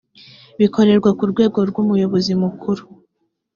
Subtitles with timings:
[0.59, 2.83] bikorerwa ku rwego rw’umuyobozi mukuru